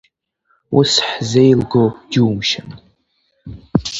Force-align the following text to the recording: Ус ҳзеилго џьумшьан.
Ус 0.77 0.91
ҳзеилго 1.09 1.83
џьумшьан. 2.11 2.69